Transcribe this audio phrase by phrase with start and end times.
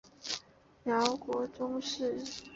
[0.83, 2.15] 辽国宗室。